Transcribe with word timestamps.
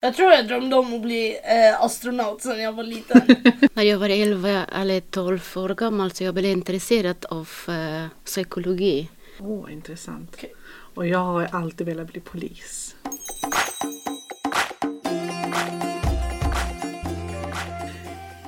Jag 0.00 0.14
tror 0.14 0.32
jag 0.32 0.48
drömde 0.48 0.76
om 0.76 0.94
att 0.94 1.02
bli 1.02 1.38
eh, 1.44 1.82
astronaut 1.82 2.42
sedan 2.42 2.62
jag 2.62 2.72
var 2.72 2.82
liten. 2.84 3.20
När 3.74 3.82
jag 3.82 3.98
var 3.98 4.08
11 4.08 4.64
eller 4.64 5.00
12 5.00 5.40
år 5.56 5.68
gammal 5.74 6.10
så 6.10 6.24
jag 6.24 6.34
blev 6.34 6.44
intresserad 6.44 7.26
av 7.30 7.48
eh, 7.68 8.06
psykologi. 8.24 9.08
Åh, 9.40 9.46
oh, 9.46 9.72
intressant. 9.72 10.30
Okej. 10.34 10.52
Och 10.94 11.06
jag 11.06 11.18
har 11.18 11.48
alltid 11.52 11.86
velat 11.86 12.12
bli 12.12 12.20
polis. 12.20 12.96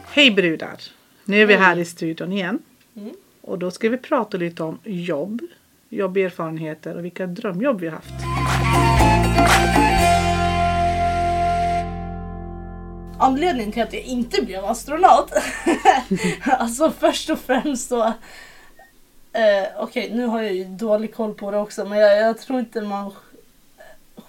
Hej 0.04 0.30
brudar! 0.30 0.80
Nu 1.24 1.42
är 1.42 1.46
vi 1.46 1.54
här 1.54 1.78
i 1.78 1.84
studion 1.84 2.32
igen. 2.32 2.58
Mm. 2.96 3.14
Och 3.40 3.58
då 3.58 3.70
ska 3.70 3.88
vi 3.88 3.96
prata 3.96 4.36
lite 4.36 4.62
om 4.62 4.78
jobb, 4.84 5.40
jobberfarenheter 5.88 6.96
och 6.96 7.04
vilka 7.04 7.26
drömjobb 7.26 7.80
vi 7.80 7.86
har 7.86 7.94
haft. 7.94 8.29
Anledningen 13.20 13.72
till 13.72 13.82
att 13.82 13.92
jag 13.92 14.02
inte 14.02 14.42
blev 14.42 14.64
astronaut. 14.64 15.32
alltså 16.44 16.90
först 16.98 17.30
och 17.30 17.38
främst 17.38 17.88
så. 17.88 18.02
Eh, 19.32 19.66
Okej, 19.78 20.10
nu 20.14 20.26
har 20.26 20.42
jag 20.42 20.52
ju 20.54 20.64
dålig 20.64 21.14
koll 21.14 21.34
på 21.34 21.50
det 21.50 21.58
också. 21.58 21.84
Men 21.84 21.98
jag, 21.98 22.16
jag 22.16 22.38
tror 22.40 22.58
inte 22.60 22.80
man 22.80 23.10
sk- 23.10 23.14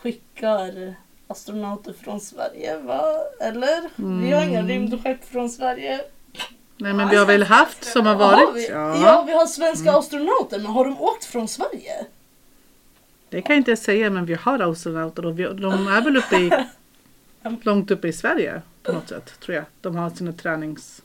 skickar 0.01 0.93
astronauter 1.27 1.93
från 1.93 2.19
Sverige 2.19 2.77
va? 2.77 3.03
Eller? 3.41 3.89
Vi 4.21 4.31
har 4.31 4.43
inga 4.43 4.61
rymdskepp 4.63 5.25
från 5.25 5.49
Sverige. 5.49 6.01
Nej 6.77 6.93
men 6.93 7.09
vi 7.09 7.15
har 7.15 7.25
väl 7.25 7.43
haft 7.43 7.83
som 7.83 8.05
har 8.05 8.15
varit? 8.15 8.55
vi? 8.55 8.69
Ja. 8.69 8.95
Ja. 9.03 9.23
vi 9.27 9.33
har 9.33 9.45
svenska 9.45 9.91
astronauter. 9.91 10.57
Men 10.59 10.71
har 10.71 10.85
de 10.85 11.01
åkt 11.01 11.25
från 11.25 11.47
Sverige? 11.47 12.05
Det 13.29 13.41
kan 13.41 13.53
jag 13.55 13.59
inte 13.59 13.77
säga 13.77 14.09
men 14.09 14.25
vi 14.25 14.33
har 14.33 14.59
astronauter 14.71 15.25
och 15.25 15.39
vi, 15.39 15.43
de 15.43 15.87
är 15.87 16.01
väl 16.01 16.17
uppe 16.17 16.35
i 16.35 16.51
långt 17.61 17.91
uppe 17.91 18.07
i 18.07 18.13
Sverige 18.13 18.61
på 18.83 18.91
något 18.91 19.09
sätt 19.09 19.39
tror 19.39 19.55
jag. 19.55 19.65
De 19.81 19.95
har 19.95 20.09
sina 20.09 20.33
tränings... 20.33 21.01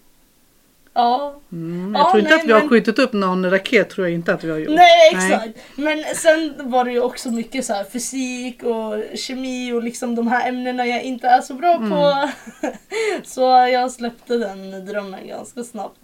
Ja. 0.93 1.41
Mm, 1.53 1.95
jag 1.95 2.01
Ja, 2.07 2.11
tror 2.11 2.19
inte 2.21 2.31
nej, 2.31 2.41
att 2.41 2.49
vi 2.49 2.53
har 2.53 2.61
men- 2.61 2.69
skjutit 2.69 2.99
upp 2.99 3.13
någon 3.13 3.51
raket 3.51 3.91
tror 3.91 4.07
jag 4.07 4.15
inte 4.15 4.33
att 4.35 4.45
vi 4.45 4.51
har 4.51 4.59
gjort. 4.59 4.75
Nej 4.75 5.11
exakt. 5.13 5.59
Men 5.77 6.05
sen 6.15 6.71
var 6.71 6.85
det 6.85 6.93
ju 6.93 7.01
också 7.03 7.31
mycket 7.31 7.65
så 7.65 7.73
här 7.75 7.85
fysik 7.85 8.63
och 8.63 9.19
kemi 9.19 9.73
och 9.73 9.83
liksom 9.83 10.15
de 10.15 10.29
här 10.29 10.49
ämnena 10.49 10.87
jag 10.87 11.03
inte 11.03 11.29
är 11.29 11.41
så 11.41 11.55
bra 11.55 11.79
på. 11.79 12.29
så 13.25 13.41
jag 13.51 13.93
släppte 13.93 14.37
den 14.37 14.87
drömmen 14.87 15.29
ganska 15.29 15.65
snabbt. 15.65 16.01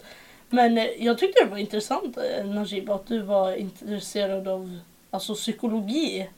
Men 0.49 0.79
eh, 0.79 0.87
jag 0.99 1.19
tyckte 1.19 1.45
det 1.45 1.51
var 1.51 1.59
intressant 1.59 2.17
eh, 2.39 2.47
Najib 2.47 2.91
att 2.91 3.07
du 3.07 3.23
var 3.23 3.55
intresserad 3.57 4.49
av 4.49 4.79
alltså, 5.11 5.35
psykologi. 5.35 6.29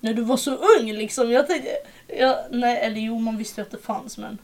När 0.00 0.14
du 0.14 0.22
var 0.22 0.36
så 0.36 0.50
ung 0.54 0.92
liksom. 0.92 1.30
Jag 1.30 1.46
tänkte, 1.46 1.70
ja, 2.18 2.38
nej 2.50 2.78
eller 2.78 3.00
jo 3.00 3.18
man 3.18 3.36
visste 3.36 3.60
ju 3.60 3.62
att 3.62 3.70
det 3.70 3.78
fanns 3.82 4.18
men. 4.18 4.38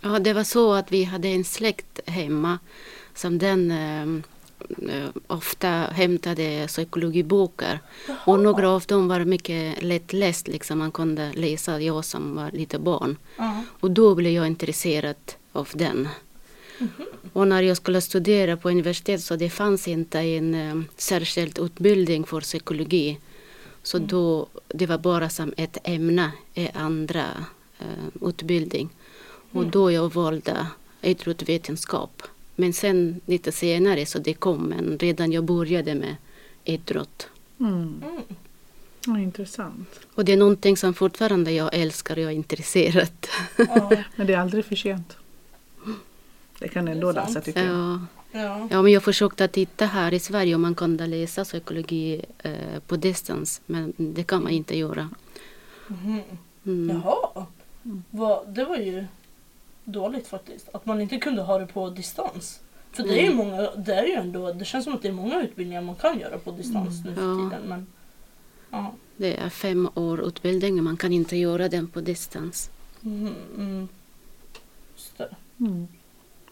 Ja, 0.00 0.18
det 0.18 0.32
var 0.32 0.44
så 0.44 0.72
att 0.72 0.92
vi 0.92 1.04
hade 1.04 1.28
en 1.28 1.44
släkt 1.44 2.00
hemma 2.06 2.58
som 3.14 3.38
den 3.38 3.70
eh, 3.70 4.02
eh, 4.94 5.08
ofta 5.26 5.68
hämtade 5.68 6.64
psykologiböcker. 6.66 7.80
Och 8.24 8.40
några 8.40 8.70
av 8.70 8.84
dem 8.86 9.08
var 9.08 9.24
mycket 9.24 9.82
lättläst, 9.82 10.48
liksom 10.48 10.78
man 10.78 10.92
kunde 10.92 11.32
läsa, 11.32 11.80
jag 11.80 12.04
som 12.04 12.34
var 12.34 12.50
lite 12.50 12.78
barn. 12.78 13.16
Ja. 13.36 13.64
Och 13.80 13.90
då 13.90 14.14
blev 14.14 14.32
jag 14.32 14.46
intresserad 14.46 15.16
av 15.52 15.68
den. 15.72 16.08
Och 17.32 17.48
när 17.48 17.62
jag 17.62 17.76
skulle 17.76 18.00
studera 18.00 18.56
på 18.56 18.68
universitet 18.70 19.22
så 19.22 19.36
det 19.36 19.50
fanns 19.50 19.88
inte 19.88 20.18
en 20.18 20.54
um, 20.54 20.86
särskild 20.96 21.58
utbildning 21.58 22.24
för 22.24 22.40
psykologi. 22.40 23.18
Så 23.82 23.98
då, 23.98 24.46
det 24.68 24.86
var 24.86 24.98
bara 24.98 25.28
som 25.28 25.54
ett 25.56 25.78
ämne 25.84 26.32
i 26.54 26.68
andra 26.74 27.24
uh, 27.82 28.28
utbildning. 28.28 28.90
Och 29.52 29.66
då 29.66 29.90
jag 29.90 30.14
valde 30.14 30.66
idrottsvetenskap. 31.02 32.22
Men 32.56 32.72
sen 32.72 33.20
lite 33.26 33.52
senare 33.52 34.06
så 34.06 34.18
det 34.18 34.34
kom, 34.34 34.62
men 34.62 34.98
redan 34.98 35.32
jag 35.32 35.44
började 35.44 35.94
med 35.94 36.16
idrott. 36.64 37.28
Mm. 37.60 38.02
Mm. 38.04 38.22
Ja, 39.06 39.18
intressant. 39.18 40.00
Och 40.14 40.24
det 40.24 40.32
är 40.32 40.36
någonting 40.36 40.76
som 40.76 40.94
fortfarande 40.94 41.52
jag 41.52 41.74
älskar 41.74 42.16
och 42.16 42.22
är 42.22 42.30
intresserad. 42.30 43.26
Ja. 43.56 43.90
Men 44.16 44.26
det 44.26 44.34
är 44.34 44.38
aldrig 44.38 44.64
för 44.64 44.76
sent. 44.76 45.16
Det 46.58 46.68
kan 46.68 46.88
ändå 46.88 47.12
läsa 47.12 47.40
tycker 47.40 47.64
jag. 47.64 47.74
Ja. 47.74 48.00
Ja. 48.32 48.68
Ja, 48.70 48.82
men 48.82 48.92
jag 48.92 49.02
försökte 49.02 49.48
titta 49.48 49.86
här 49.86 50.14
i 50.14 50.18
Sverige 50.18 50.54
om 50.54 50.62
man 50.62 50.74
kunde 50.74 51.06
läsa 51.06 51.44
psykologi 51.44 52.24
eh, 52.38 52.80
på 52.86 52.96
distans, 52.96 53.60
men 53.66 53.92
det 53.96 54.22
kan 54.22 54.42
man 54.42 54.52
inte 54.52 54.78
göra. 54.78 55.08
Mhm. 55.86 56.20
Mm. 56.66 57.00
Jaha. 57.04 57.46
Va, 58.10 58.44
det 58.46 58.64
var 58.64 58.76
ju 58.76 59.04
dåligt 59.92 60.26
faktiskt. 60.26 60.68
Att 60.72 60.86
man 60.86 61.00
inte 61.00 61.18
kunde 61.18 61.42
ha 61.42 61.58
det 61.58 61.66
på 61.66 61.90
distans. 61.90 62.60
För 62.92 63.02
det 63.02 63.20
är 63.20 63.24
ju 63.24 63.34
många, 63.34 63.70
det 63.76 63.94
är 63.94 64.04
ju 64.06 64.12
ändå, 64.12 64.52
det 64.52 64.64
känns 64.64 64.84
som 64.84 64.94
att 64.94 65.02
det 65.02 65.08
är 65.08 65.12
många 65.12 65.42
utbildningar 65.42 65.82
man 65.82 65.94
kan 65.94 66.18
göra 66.18 66.38
på 66.38 66.50
distans 66.50 67.04
nu 67.04 67.14
för 67.14 67.22
Ja. 67.22 67.50
tiden. 67.50 67.68
Men, 67.68 67.86
ja. 68.70 68.94
Det 69.16 69.36
är 69.36 69.48
fem 69.48 69.88
år 69.94 70.20
utbildning, 70.26 70.82
man 70.82 70.96
kan 70.96 71.12
inte 71.12 71.36
göra 71.36 71.68
den 71.68 71.86
på 71.88 72.00
distans. 72.00 72.70
Mm, 73.04 73.34
mm. 73.56 73.88
Mm. 75.58 75.88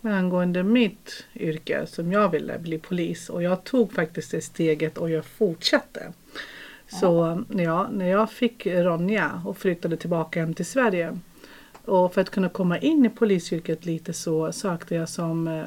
Men 0.01 0.15
angående 0.15 0.63
mitt 0.63 1.25
yrke 1.35 1.87
som 1.87 2.13
jag 2.13 2.29
ville 2.29 2.59
bli 2.59 2.79
polis 2.79 3.29
och 3.29 3.43
jag 3.43 3.65
tog 3.65 3.93
faktiskt 3.93 4.31
det 4.31 4.41
steget 4.41 4.99
och 4.99 5.11
jag 5.11 5.25
fortsatte. 5.25 6.13
Så 6.89 7.45
ja, 7.57 7.89
när 7.93 8.09
jag 8.09 8.31
fick 8.31 8.67
Ronja 8.67 9.43
och 9.47 9.59
flyttade 9.59 9.97
tillbaka 9.97 10.41
hem 10.41 10.55
till 10.55 10.67
Sverige 10.67 11.19
och 11.89 12.15
för 12.15 12.21
att 12.21 12.31
kunna 12.31 12.49
komma 12.49 12.79
in 12.79 13.05
i 13.05 13.09
polisyrket 13.09 13.87
lite 13.87 14.13
så 14.13 14.53
sökte 14.53 14.95
jag 14.95 15.09
som 15.09 15.49
eh, 15.49 15.65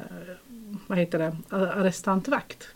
vad 0.86 0.98
heter 0.98 1.18
det, 1.18 1.36
arrestantvakt 1.48 2.68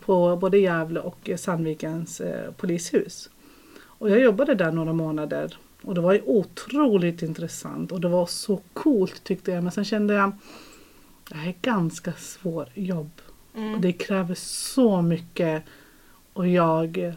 på 0.00 0.36
både 0.36 0.58
Gävle 0.58 1.00
och 1.00 1.30
Sandvikens 1.36 2.20
eh, 2.20 2.52
polishus. 2.52 3.30
Och 3.82 4.10
jag 4.10 4.20
jobbade 4.20 4.54
där 4.54 4.72
några 4.72 4.92
månader 4.92 5.56
och 5.82 5.94
det 5.94 6.00
var 6.00 6.12
ju 6.12 6.22
otroligt 6.24 7.22
intressant 7.22 7.92
och 7.92 8.00
det 8.00 8.08
var 8.08 8.26
så 8.26 8.60
coolt 8.72 9.24
tyckte 9.24 9.50
jag. 9.50 9.62
Men 9.62 9.72
sen 9.72 9.84
kände 9.84 10.14
jag 10.14 10.32
det 11.28 11.36
här 11.36 11.48
är 11.48 11.54
ganska 11.62 12.12
svårt 12.12 12.68
jobb. 12.74 13.10
Mm. 13.54 13.74
Och 13.74 13.80
det 13.80 13.92
kräver 13.92 14.34
så 14.34 15.02
mycket 15.02 15.62
och 16.32 16.48
jag 16.48 17.14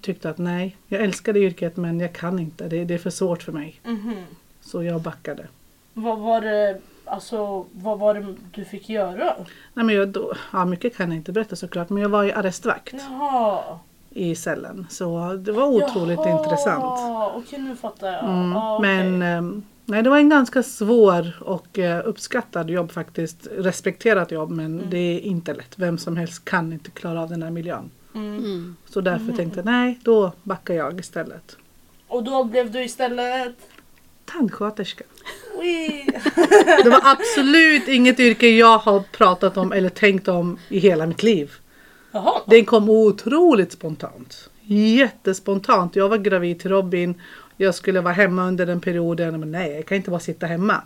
tyckte 0.00 0.30
att 0.30 0.38
nej, 0.38 0.76
jag 0.86 1.02
älskade 1.02 1.40
yrket 1.40 1.76
men 1.76 2.00
jag 2.00 2.12
kan 2.12 2.38
inte. 2.38 2.68
Det, 2.68 2.84
det 2.84 2.94
är 2.94 2.98
för 2.98 3.10
svårt 3.10 3.42
för 3.42 3.52
mig. 3.52 3.80
Mhm. 3.84 4.24
Så 4.66 4.82
jag 4.82 5.00
backade. 5.00 5.46
Vad 5.94 6.18
var 6.18 6.40
det, 6.40 6.78
alltså 7.04 7.66
vad 7.72 7.98
var 7.98 8.14
det 8.14 8.34
du 8.54 8.64
fick 8.64 8.88
göra? 8.88 9.34
Nej, 9.74 9.84
men 9.86 9.94
jag, 9.94 10.08
då, 10.08 10.32
ja, 10.52 10.64
mycket 10.64 10.96
kan 10.96 11.08
jag 11.10 11.16
inte 11.16 11.32
berätta 11.32 11.56
såklart 11.56 11.88
men 11.90 12.02
jag 12.02 12.08
var 12.08 12.22
ju 12.22 12.32
arrestvakt 12.32 12.94
Jaha. 13.10 13.62
i 14.10 14.34
cellen. 14.34 14.86
Så 14.90 15.32
det 15.34 15.52
var 15.52 15.66
otroligt 15.66 16.18
Jaha. 16.18 16.38
intressant. 16.42 16.84
Okej 17.34 17.58
nu 17.58 17.76
fattar 17.76 18.12
jag. 18.12 18.24
Mm, 18.24 18.52
Ja, 18.52 18.76
okej. 18.78 18.90
Men 19.10 19.22
ehm, 19.22 19.62
nej, 19.84 20.02
det 20.02 20.10
var 20.10 20.18
en 20.18 20.28
ganska 20.28 20.62
svår 20.62 21.36
och 21.42 21.78
eh, 21.78 22.02
uppskattad 22.08 22.70
jobb 22.70 22.92
faktiskt. 22.92 23.46
Respekterat 23.56 24.30
jobb 24.30 24.50
men 24.50 24.82
det 24.90 24.98
är 24.98 25.20
inte 25.20 25.54
lätt. 25.54 25.72
Vem 25.78 25.98
som 25.98 26.16
helst 26.16 26.44
kan 26.44 26.72
inte 26.72 26.90
klara 26.90 27.22
av 27.22 27.28
den 27.28 27.42
här 27.42 27.50
miljön. 27.50 27.90
Mm. 28.14 28.36
Mm. 28.38 28.76
Så 28.88 29.00
därför 29.00 29.32
tänkte 29.32 29.58
jag 29.58 29.66
nej, 29.66 29.98
då 30.02 30.32
backar 30.42 30.74
jag 30.74 31.00
istället. 31.00 31.56
Och 32.08 32.24
då 32.24 32.44
blev 32.44 32.70
du 32.70 32.84
istället... 32.84 33.54
Tandsköterska. 34.26 35.04
Det 36.84 36.90
var 36.90 37.00
absolut 37.04 37.88
inget 37.88 38.20
yrke 38.20 38.48
jag 38.48 38.78
har 38.78 39.00
pratat 39.00 39.56
om 39.56 39.72
eller 39.72 39.88
tänkt 39.88 40.28
om 40.28 40.58
i 40.68 40.78
hela 40.78 41.06
mitt 41.06 41.22
liv. 41.22 41.52
Jaha. 42.12 42.40
Den 42.46 42.64
kom 42.64 42.90
otroligt 42.90 43.72
spontant. 43.72 44.50
Jättespontant. 44.62 45.96
Jag 45.96 46.08
var 46.08 46.16
gravid 46.16 46.60
till 46.60 46.70
Robin. 46.70 47.14
Jag 47.56 47.74
skulle 47.74 48.00
vara 48.00 48.14
hemma 48.14 48.46
under 48.46 48.66
den 48.66 48.80
perioden. 48.80 49.40
Men 49.40 49.50
nej, 49.50 49.72
jag 49.72 49.86
kan 49.86 49.96
inte 49.96 50.10
bara 50.10 50.20
sitta 50.20 50.46
hemma. 50.46 50.82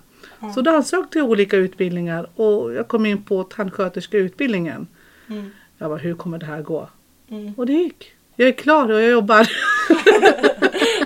Så 0.54 0.60
då 0.60 0.70
ansökte 0.70 0.98
jag 1.00 1.10
till 1.10 1.22
olika 1.22 1.56
utbildningar 1.56 2.31
och 2.34 2.75
jag 2.75 2.88
kom 2.88 3.06
in 3.06 3.22
på 3.22 3.43
tandsköterskeutbildningen. 3.44 4.86
Mm. 5.28 5.50
Jag 5.78 5.90
bara, 5.90 5.98
hur 5.98 6.14
kommer 6.14 6.38
det 6.38 6.46
här 6.46 6.62
gå? 6.62 6.88
Mm. 7.31 7.54
Och 7.56 7.66
det 7.66 7.72
gick. 7.72 8.12
Jag 8.36 8.48
är 8.48 8.52
klar 8.52 8.90
och 8.90 9.00
jag 9.00 9.10
jobbar. 9.10 9.48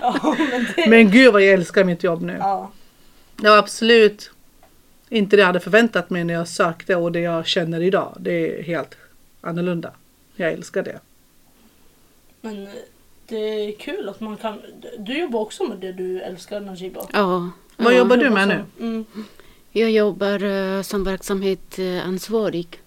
Ja, 0.05 0.37
men 0.39 0.67
det... 0.77 0.91
Men 0.91 1.11
gud 1.11 1.33
vad 1.33 1.43
jag 1.43 1.53
älskar 1.53 1.85
mitt 1.85 2.05
jobb 2.05 2.23
nu. 2.23 2.37
Ja. 2.39 2.71
Det 3.37 3.49
var 3.49 3.59
absolut 3.59 4.31
inte 5.09 5.37
det 5.37 5.41
jag 5.41 5.47
hade 5.47 5.61
förväntat 5.61 6.11
mig 6.11 6.25
när 6.25 6.35
jag 6.35 6.49
sökte 6.49 6.97
och 6.97 7.13
det 7.13 7.21
jag 7.21 7.47
känner 7.47 7.81
idag. 7.81 8.17
Det 8.21 8.33
är 8.33 8.63
helt 8.63 8.97
annorlunda. 9.41 9.93
Jag 10.37 10.53
älskar 10.53 10.83
det. 10.83 11.01
Men 12.41 12.67
eh, 12.67 12.73
det 13.27 13.37
är 13.37 13.73
kul 13.73 14.09
att 14.09 14.21
man 14.21 14.37
kan... 14.37 14.63
Du 14.99 15.19
jobbar 15.19 15.41
också 15.41 15.65
med 15.65 15.79
det 15.79 15.93
du 15.93 16.21
älskar 16.21 16.61
Najiba. 16.61 17.07
Ja, 17.13 17.51
Vad 17.77 17.93
ja. 17.93 17.99
jobbar 17.99 18.17
du 18.17 18.31
med 18.31 18.49
nu? 18.49 18.65
Mm. 18.81 19.05
Jag 19.71 19.91
jobbar 19.91 20.45
eh, 20.45 20.83
som 20.83 21.05
verksamhetsansvarig. 21.05 22.81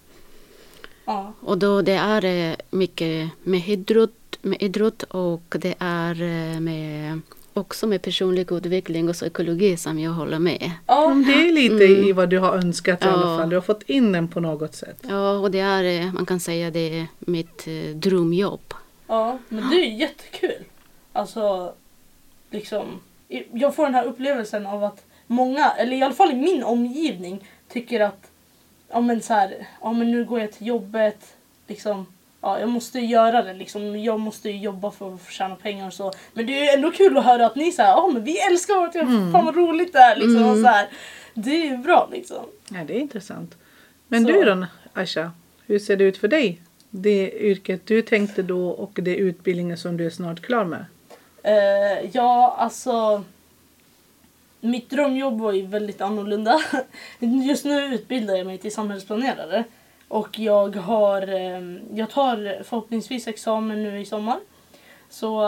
Ja. 1.06 1.34
Och 1.40 1.58
då 1.58 1.82
det 1.82 1.94
är 1.94 2.26
eh, 2.26 2.56
mycket 2.70 3.30
med 3.44 3.70
idrott, 3.70 4.17
med 4.42 4.62
idrott 4.62 5.04
och 5.04 5.56
det 5.60 5.76
är 5.80 6.22
eh, 6.22 6.60
med 6.60 7.20
också 7.54 7.88
med 7.88 8.02
personlig 8.02 8.52
utveckling 8.52 9.10
och 9.10 9.16
psykologi 9.16 9.78
som 9.78 10.00
jag 10.00 10.12
håller 10.12 10.40
med. 10.40 10.72
Ja, 10.88 11.14
det 11.28 11.34
är 11.34 11.54
lite 11.54 11.86
Mm. 11.86 12.04
i 12.08 12.12
vad 12.12 12.30
du 12.30 12.40
har 12.40 12.54
önskat 12.58 13.04
i 13.04 13.08
alla 13.08 13.32
Ja. 13.32 13.38
fall. 13.38 13.50
Du 13.50 13.56
har 13.56 13.62
fått 13.62 13.84
in 13.84 14.12
den 14.12 14.28
på 14.28 14.40
något 14.40 14.76
sätt. 14.76 14.98
Ja, 15.10 15.32
och 15.38 15.52
det 15.52 15.60
är, 15.60 15.84
eh, 16.02 16.14
man 16.14 16.26
kan 16.26 16.40
säga 16.40 16.72
det 16.72 17.00
är 17.00 17.08
mitt 17.20 17.68
eh, 17.68 17.96
drömjobb. 17.96 18.74
ja, 19.08 19.38
men 19.50 19.70
det 19.70 19.76
är 19.76 19.92
jättekul. 20.00 20.64
Alltså, 21.14 21.74
liksom. 22.52 22.86
Jag 23.52 23.76
får 23.76 23.84
den 23.84 23.96
här 23.96 24.06
upplevelsen 24.06 24.66
av 24.66 24.84
att 24.84 25.04
många, 25.28 25.72
eller 25.72 25.98
i 25.98 26.02
alla 26.04 26.14
fall 26.16 26.32
i 26.32 26.36
min 26.36 26.64
omgivning, 26.64 27.48
tycker 27.70 28.00
att 28.00 28.28
ja 28.90 29.02
men 29.02 29.22
så 29.22 29.34
här, 29.34 29.68
ja 29.82 29.92
men 29.94 30.12
nu 30.12 30.26
går 30.26 30.40
jag 30.40 30.52
till 30.52 30.68
jobbet, 30.68 31.20
liksom. 31.68 32.06
Ja, 32.42 32.60
jag 32.60 32.70
måste 32.70 33.00
göra 33.00 33.44
det 33.44 33.54
liksom. 33.54 34.00
Jag 34.00 34.20
måste 34.20 34.50
jobba 34.50 34.92
för 34.92 35.14
att 35.14 35.32
tjäna 35.32 35.56
pengar 35.56 35.88
och 35.88 35.94
så. 35.94 36.12
Men 36.34 36.46
det 36.46 36.68
är 36.68 36.76
ändå 36.76 36.92
kul 36.92 37.18
att 37.18 37.26
höra 37.26 37.46
att 37.46 37.56
ni 37.56 37.72
säger 37.72 37.90
ja 37.90 38.10
men 38.14 38.24
vi 38.24 38.40
älskar 38.40 38.80
vårt 38.80 38.96
jobb, 38.96 39.32
fan 39.34 39.46
vad 39.46 39.56
roligt 39.56 39.94
det 39.94 40.00
är 40.00 40.16
liksom. 40.16 40.46
Och 40.46 40.58
så 40.58 40.68
här. 40.68 40.88
Det 41.34 41.52
är 41.52 41.66
ju 41.72 41.78
bra 41.78 42.10
liksom. 42.12 42.46
Ja, 42.70 42.78
det 42.88 42.98
är 42.98 43.00
intressant. 43.00 43.58
Men 44.08 44.26
Så. 44.26 44.32
du 44.32 44.44
då 44.44 44.66
Aisha, 44.94 45.32
hur 45.66 45.80
ser 45.80 45.98
det 45.98 46.04
ut 46.04 46.18
för 46.18 46.28
dig? 46.28 46.62
Det 46.90 47.32
yrket 47.32 47.82
du 47.86 48.02
tänkte 48.02 48.42
då 48.42 48.70
och 48.70 48.92
det 48.94 49.16
utbildningen 49.16 49.78
som 49.78 49.98
du 49.98 50.06
är 50.06 50.10
snart 50.10 50.42
klar 50.42 50.66
med? 50.66 50.86
Eh, 51.44 52.10
ja, 52.14 52.56
alltså. 52.60 53.24
Mitt 54.60 54.90
drömjobb 54.90 55.42
var 55.42 55.54
ju 55.54 55.66
väldigt 55.66 56.02
annorlunda. 56.02 56.60
Just 57.20 57.66
nu 57.66 57.86
utbildar 57.86 58.36
jag 58.36 58.48
mig 58.48 58.58
till 58.58 58.74
samhällsplanerare. 58.74 59.64
Och 60.08 60.40
jag 60.40 60.76
har, 60.76 61.22
eh, 61.34 61.62
jag 61.94 62.10
tar 62.10 62.64
förhoppningsvis 62.64 63.28
examen 63.28 63.84
nu 63.84 64.00
i 64.00 64.06
sommar. 64.06 64.40
Så 65.10 65.44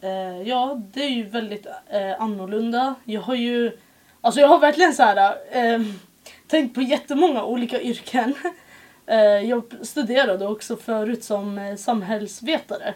eh, 0.00 0.42
ja, 0.44 0.82
det 0.92 1.02
är 1.02 1.08
ju 1.08 1.22
väldigt 1.22 1.66
eh, 1.88 2.22
annorlunda. 2.22 2.94
Jag 3.04 3.20
har 3.20 3.34
ju, 3.34 3.78
alltså 4.20 4.40
jag 4.40 4.48
har 4.48 4.58
verkligen 4.58 4.94
så 4.94 5.02
här 5.02 5.34
tänkt 6.46 6.74
på 6.74 6.82
jättemånga 6.82 7.44
olika 7.44 7.80
yrken. 7.80 8.34
Jag 9.44 9.62
studerade 9.82 10.46
också 10.46 10.76
förut 10.76 11.24
som 11.24 11.76
samhällsvetare. 11.78 12.94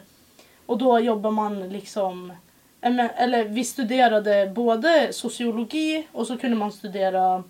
Och 0.66 0.78
då 0.78 1.00
jobbar 1.00 1.30
man 1.30 1.68
liksom, 1.68 2.32
eller 2.80 3.44
vi 3.44 3.64
studerade 3.64 4.52
både 4.54 5.12
sociologi 5.12 6.06
och 6.12 6.26
så 6.26 6.38
kunde 6.38 6.56
man 6.56 6.72
studera 6.72 7.44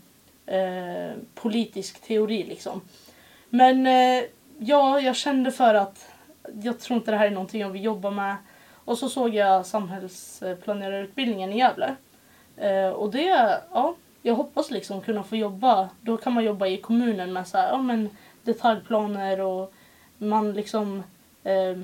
eh, 0.47 1.13
politisk 1.35 2.01
teori 2.01 2.45
liksom. 2.49 2.81
Men 3.51 3.87
eh, 3.87 4.23
ja, 4.59 5.01
jag 5.01 5.17
kände 5.17 5.51
för 5.53 5.75
att 5.75 6.09
jag 6.63 6.81
tror 6.81 6.97
inte 6.99 7.11
det 7.11 7.17
här 7.17 7.27
är 7.27 7.31
någonting 7.31 7.61
jag 7.61 7.69
vill 7.71 7.85
jobba 7.85 8.11
med. 8.11 8.37
Och 8.85 8.99
så 8.99 9.09
såg 9.09 9.35
jag 9.35 9.67
samhällsplanerarutbildningen 9.67 11.53
i 11.53 11.59
Gävle. 11.59 11.95
Eh, 12.57 12.89
och 12.89 13.11
det, 13.11 13.59
ja, 13.73 13.95
jag 14.23 14.35
hoppas 14.35 14.71
liksom 14.71 15.01
kunna 15.01 15.23
få 15.23 15.37
jobba. 15.37 15.89
Då 16.01 16.17
kan 16.17 16.33
man 16.33 16.45
jobba 16.45 16.67
i 16.67 16.77
kommunen 16.77 17.33
med 17.33 17.49
så 17.49 17.59
här, 17.59 17.69
ja 17.69 17.79
men 17.83 18.09
detaljplaner 18.43 19.41
och 19.41 19.73
man 20.19 20.53
liksom 20.53 21.03
eh, 21.45 21.79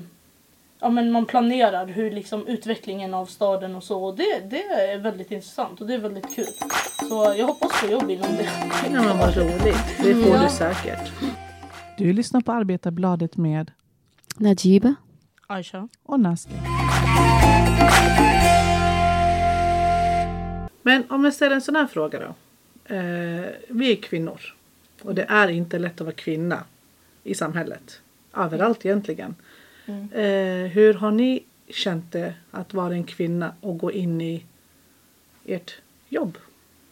ja, 0.79 0.89
men 0.89 1.11
man 1.11 1.25
planerar 1.25 1.85
hur 1.87 2.11
liksom 2.11 2.47
utvecklingen 2.47 3.13
av 3.13 3.25
staden 3.25 3.75
och 3.75 3.83
så. 3.83 4.03
Och 4.03 4.15
det, 4.15 4.39
det 4.49 4.63
är 4.63 4.97
väldigt 4.97 5.31
intressant 5.31 5.81
och 5.81 5.87
det 5.87 5.93
är 5.93 5.97
väldigt 5.97 6.35
kul. 6.35 6.47
Så 7.09 7.33
jag 7.37 7.47
hoppas 7.47 7.71
få 7.73 7.87
jobb 7.91 8.11
inom 8.11 8.35
det. 8.35 8.49
Ja 8.93 9.01
men 9.01 9.17
vad 9.17 9.37
roligt, 9.37 9.97
det 10.03 10.15
får 10.15 10.35
Ja. 10.35 10.43
du 10.43 10.49
säkert. 10.49 11.11
Du 11.97 12.13
lyssnar 12.13 12.41
på 12.41 12.51
Arbetarbladet 12.51 13.37
med 13.37 13.71
Najiba? 14.37 14.95
Aisha? 15.47 15.87
och 16.03 16.19
Naski. 16.19 16.51
Men 20.81 21.03
om 21.09 21.23
jag 21.23 21.33
ställer 21.33 21.55
en 21.55 21.61
sån 21.61 21.75
här 21.75 21.87
fråga 21.87 22.19
då. 22.19 22.35
Eh, 22.95 23.45
vi 23.69 23.91
är 23.91 23.95
kvinnor 23.95 24.41
och 25.01 25.15
det 25.15 25.23
är 25.23 25.47
inte 25.47 25.79
lätt 25.79 25.93
att 25.93 26.05
vara 26.05 26.15
kvinna 26.15 26.63
i 27.23 27.35
samhället. 27.35 28.01
Överallt 28.33 28.85
egentligen. 28.85 29.35
Mm. 29.85 30.09
Eh, 30.11 30.71
hur 30.71 30.93
har 30.93 31.11
ni 31.11 31.43
känt 31.69 32.11
det 32.11 32.33
att 32.51 32.73
vara 32.73 32.93
en 32.93 33.03
kvinna 33.03 33.53
och 33.61 33.77
gå 33.77 33.91
in 33.91 34.21
i 34.21 34.43
ert 35.45 35.81
jobb? 36.09 36.37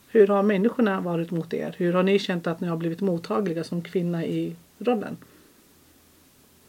Hur 0.07 0.27
har 0.27 0.43
människorna 0.43 1.01
varit 1.01 1.31
mot 1.31 1.53
er? 1.53 1.75
Hur 1.77 1.93
har 1.93 2.03
ni 2.03 2.19
känt 2.19 2.47
att 2.47 2.59
ni 2.59 2.67
har 2.67 2.77
blivit 2.77 3.01
mottagliga 3.01 3.63
som 3.63 3.81
kvinna 3.81 4.25
i 4.25 4.55
rollen? 4.79 5.17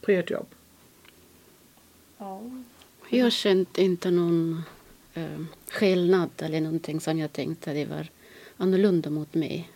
På 0.01 0.11
ert 0.11 0.29
jobb? 0.31 0.47
Ja. 2.17 2.41
Jag 3.09 3.23
har 3.23 3.29
känt 3.29 3.77
inte 3.77 4.11
någon 4.11 4.63
eh, 5.13 5.39
skillnad 5.69 6.29
eller 6.37 6.61
någonting 6.61 6.99
som 6.99 7.19
jag 7.19 7.33
tänkte 7.33 7.73
det 7.73 7.85
var 7.85 8.07
annorlunda 8.57 9.09
mot 9.09 9.33
mig 9.33 9.69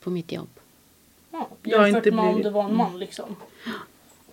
på 0.00 0.10
mitt 0.10 0.32
jobb. 0.32 0.48
Ja, 1.30 1.48
Jag 1.62 1.78
har 1.78 1.86
jämfört 1.86 2.06
inte 2.06 2.16
med 2.16 2.34
om 2.34 2.42
det 2.42 2.50
var 2.50 2.64
en 2.64 2.76
man 2.76 2.98
liksom. 2.98 3.36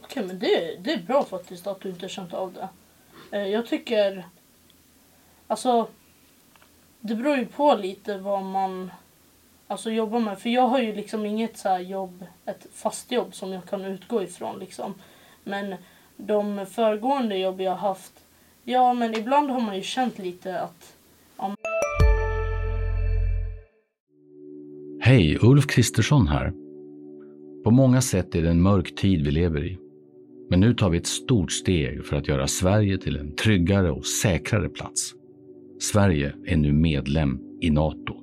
Okej 0.01 0.25
men 0.25 0.39
det, 0.39 0.77
det 0.79 0.93
är 0.93 1.01
bra 1.01 1.23
faktiskt 1.25 1.67
att 1.67 1.79
du 1.81 1.89
inte 1.89 2.09
känt 2.09 2.33
av 2.33 2.53
det. 2.53 2.69
Eh, 3.37 3.47
Jag 3.47 3.67
tycker... 3.67 4.27
Alltså... 5.47 5.87
Det 7.05 7.15
beror 7.15 7.37
ju 7.37 7.45
på 7.45 7.75
lite 7.75 8.17
vad 8.17 8.43
man 8.43 8.91
alltså, 9.67 9.91
jobba 9.91 10.19
med. 10.19 10.39
För 10.39 10.49
jag 10.49 10.67
har 10.67 10.79
ju 10.79 10.95
liksom 10.95 11.25
inget 11.25 11.57
så 11.57 11.69
här 11.69 11.79
jobb, 11.79 12.25
ett 12.45 12.67
fast 12.73 13.11
jobb 13.11 13.35
som 13.35 13.53
jag 13.53 13.65
kan 13.65 13.85
utgå 13.85 14.23
ifrån 14.23 14.59
liksom. 14.59 14.93
Men 15.43 15.75
de 16.17 16.65
föregående 16.65 17.37
jobb 17.37 17.61
jag 17.61 17.71
har 17.71 17.87
haft, 17.87 18.13
ja 18.63 18.93
men 18.93 19.17
ibland 19.17 19.49
har 19.49 19.59
man 19.59 19.75
ju 19.75 19.81
känt 19.81 20.19
lite 20.19 20.59
att 20.59 20.95
Hej, 25.05 25.37
Ulf 25.41 25.67
Kristersson 25.67 26.27
här. 26.27 26.53
På 27.63 27.71
många 27.71 28.01
sätt 28.01 28.35
är 28.35 28.41
det 28.41 28.49
en 28.49 28.61
mörk 28.61 28.95
tid 28.95 29.25
vi 29.25 29.31
lever 29.31 29.65
i. 29.65 29.77
Men 30.49 30.59
nu 30.59 30.73
tar 30.73 30.89
vi 30.89 30.97
ett 30.97 31.07
stort 31.07 31.51
steg 31.51 32.05
för 32.05 32.15
att 32.15 32.27
göra 32.27 32.47
Sverige 32.47 32.97
till 32.97 33.17
en 33.17 33.35
tryggare 33.35 33.91
och 33.91 34.05
säkrare 34.05 34.69
plats. 34.69 35.13
Sverige 35.79 36.33
är 36.45 36.57
nu 36.57 36.73
medlem 36.73 37.39
i 37.61 37.69
Nato. 37.69 38.22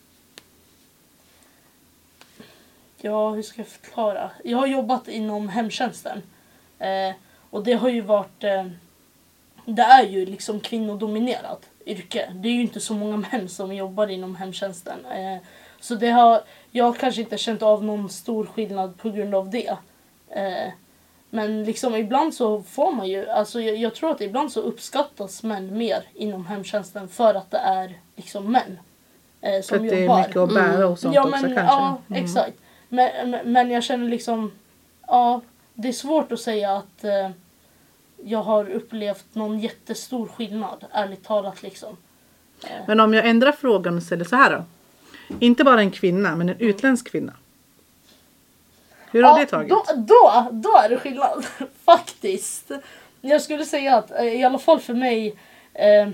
ja, 3.01 3.29
hur 3.29 3.41
ska 3.41 3.61
jag 3.61 3.67
förklara? 3.67 4.31
Jag 4.43 4.57
har 4.57 4.67
jobbat 4.67 5.07
inom 5.07 5.49
hemtjänsten. 5.49 6.21
Eh, 6.79 7.15
och 7.49 7.63
det 7.63 7.73
har 7.73 7.89
ju 7.89 8.01
varit... 8.01 8.43
Eh, 8.43 8.65
det 9.65 9.81
är 9.81 10.03
ju 10.03 10.25
liksom 10.25 10.59
kvinnodominerat 10.59 11.69
yrke. 11.85 12.31
Det 12.35 12.47
är 12.49 12.53
ju 12.53 12.61
inte 12.61 12.79
så 12.79 12.93
många 12.93 13.17
män 13.31 13.49
som 13.49 13.73
jobbar 13.75 14.07
inom 14.07 14.35
hemtjänsten. 14.35 15.05
Eh, 15.05 15.37
så 15.79 15.95
det 15.95 16.09
har, 16.09 16.41
jag 16.71 16.85
har 16.85 16.93
kanske 16.93 17.21
inte 17.21 17.37
känt 17.37 17.61
av 17.61 17.83
någon 17.83 18.09
stor 18.09 18.45
skillnad 18.45 18.97
på 18.97 19.09
grund 19.09 19.35
av 19.35 19.49
det. 19.49 19.77
Eh, 20.29 20.71
men 21.29 21.63
liksom 21.63 21.95
ibland 21.95 22.33
så 22.33 22.61
får 22.63 22.91
man 22.91 23.07
ju, 23.07 23.29
alltså 23.29 23.61
jag, 23.61 23.75
jag 23.75 23.95
tror 23.95 24.11
att 24.11 24.21
ibland 24.21 24.51
så 24.51 24.61
uppskattas 24.61 25.43
män 25.43 25.77
mer 25.77 26.03
inom 26.13 26.45
hemtjänsten 26.45 27.07
för 27.07 27.33
att 27.33 27.51
det 27.51 27.57
är 27.57 27.93
liksom 28.15 28.51
män. 28.51 28.79
Eh, 29.41 29.51
För 29.51 29.61
som 29.61 29.77
att 29.77 29.89
det 29.89 29.95
är 29.95 30.01
jobbar. 30.01 30.17
mycket 30.17 30.37
att 30.37 30.53
bära 30.53 30.87
och 30.87 30.99
sånt 30.99 31.15
ja, 31.15 31.21
också 31.21 31.31
men, 31.31 31.41
kanske. 31.41 31.61
Ja, 31.61 31.97
Mm. 32.09 32.23
exakt. 32.23 32.57
Men, 32.93 33.51
men, 33.51 33.71
jag 33.71 33.83
känner 33.83 34.09
liksom, 34.09 34.51
ja, 35.07 35.41
det 35.73 35.87
är 35.87 35.93
svårt 35.93 36.31
att 36.31 36.39
säga 36.39 36.71
att 36.71 37.03
eh, 37.03 37.29
jag 38.23 38.43
har 38.43 38.69
upplevt 38.69 39.25
någon 39.33 39.59
jättestor 39.59 40.27
skillnad, 40.27 40.85
ärligt 40.91 41.23
talat 41.23 41.63
liksom. 41.63 41.97
Men 42.87 42.99
om 42.99 43.13
jag 43.13 43.27
ändrar 43.27 43.51
frågan 43.51 43.97
och 43.97 44.03
ställer 44.03 44.25
så 44.25 44.35
här 44.35 44.51
då. 44.51 44.63
Inte 45.39 45.63
bara 45.63 45.81
en 45.81 45.91
kvinna, 45.91 46.35
men 46.35 46.49
en 46.49 46.59
utländsk 46.59 47.11
kvinna. 47.11 47.33
Hur 49.11 49.23
har 49.23 49.39
det 49.39 49.45
tagit? 49.45 49.69
Då, 49.69 49.83
då, 49.95 50.47
då 50.51 50.77
är 50.77 50.89
det 50.89 50.97
skillnad, 50.97 51.45
faktiskt. 51.85 52.71
Jag 53.21 53.41
skulle 53.41 53.65
säga 53.65 53.97
att 53.97 54.11
eh, 54.11 54.25
i 54.25 54.43
alla 54.43 54.59
fall 54.59 54.79
för 54.79 54.93
mig, 54.93 55.35
eh, 55.73 56.09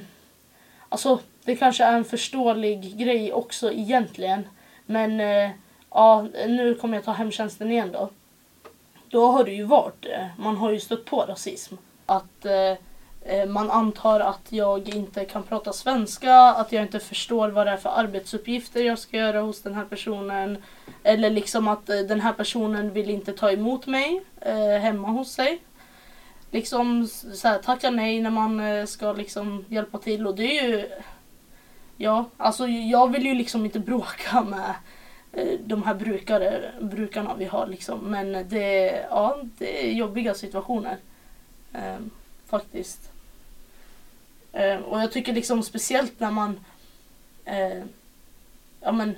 alltså 0.90 1.20
det 1.44 1.56
kanske 1.56 1.84
är 1.84 1.94
en 1.94 2.06
förståelig 2.06 2.98
grej 2.98 3.34
också 3.34 3.72
egentligen. 3.72 4.44
Men 4.86 5.20
eh, 5.20 5.52
ja, 5.90 6.28
nu 6.48 6.76
kommer 6.76 6.98
jag 6.98 7.06
ta 7.06 7.12
hemtjänsten 7.12 7.72
igen 7.72 7.92
då. 7.92 8.10
Då 9.10 9.28
har 9.28 9.44
det 9.44 9.52
ju 9.52 9.64
varit, 9.64 10.02
det. 10.02 10.30
man 10.38 10.58
har 10.58 10.72
ju 10.72 10.80
stött 10.80 11.06
på 11.06 11.22
rasism. 11.22 11.76
Att 12.06 12.46
eh, 12.46 12.78
eh, 13.34 13.46
man 13.48 13.72
antar 13.72 14.20
att 14.20 14.48
jag 14.50 14.90
inte 14.90 15.26
kan 15.26 15.44
prata 15.44 15.74
svenska, 15.74 16.36
att 16.36 16.72
jag 16.72 16.84
inte 16.84 17.00
förstår 17.00 17.50
vad 17.50 17.68
det 17.68 17.72
är 17.72 17.78
för 17.78 17.90
arbetsuppgifter 17.90 18.82
jag 18.84 19.00
ska 19.00 19.18
göra 19.18 19.42
hos 19.42 19.62
den 19.62 19.74
här 19.76 19.86
personen. 19.86 20.64
Eller 21.04 21.30
liksom 21.30 21.68
att 21.68 21.90
eh, 21.90 22.00
den 22.00 22.22
här 22.22 22.34
personen 22.34 22.94
vill 22.94 23.10
inte 23.10 23.34
ta 23.34 23.52
emot 23.52 23.88
mig 23.88 24.22
eh, 24.42 24.82
hemma 24.82 25.08
hos 25.08 25.32
sig. 25.32 25.62
Liksom 26.52 27.08
såhär 27.08 27.36
så 27.36 27.48
här, 27.48 27.58
tacka 27.58 27.90
nej 27.90 28.22
när 28.22 28.30
man 28.30 28.60
eh, 28.60 28.86
ska 28.86 29.14
liksom 29.14 29.66
hjälpa 29.68 29.98
till 29.98 30.28
och 30.28 30.36
det 30.36 30.60
är 30.60 30.68
ju 30.68 30.90
Ja, 31.98 32.26
alltså 32.38 32.68
jag 32.68 33.12
vill 33.12 33.26
ju 33.26 33.34
liksom 33.34 33.66
inte 33.66 33.80
bråka 33.90 34.42
med 34.42 34.74
Eh, 35.38 35.60
de 35.60 35.84
här 35.84 35.94
brukare, 35.94 36.72
brukarna 36.82 37.36
vi 37.36 37.46
har 37.46 37.68
liksom. 37.68 38.00
Men 38.00 38.50
det, 38.50 39.06
ja, 39.10 39.38
det 39.58 39.86
är 39.86 39.92
jobbiga 39.92 40.34
situationer. 40.34 40.98
Eh, 41.74 41.98
faktiskt. 42.48 43.12
Eh, 44.54 44.76
och 44.76 45.02
jag 45.02 45.12
tycker 45.12 45.34
liksom 45.34 45.64
speciellt 45.64 46.20
när 46.20 46.32
man 46.32 46.60
eh, 47.46 47.84
ja 48.82 48.92
men 48.92 49.18